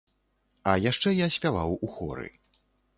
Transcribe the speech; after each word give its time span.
А 0.71 0.73
яшчэ 0.89 1.15
я 1.19 1.29
спяваў 1.37 1.77
у 1.77 1.87
хоры. 1.95 2.27